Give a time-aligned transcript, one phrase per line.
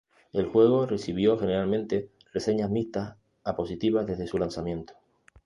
[0.33, 4.95] El juego recibió generalmente reseñas mixtas a positivas desde su lanzamiento.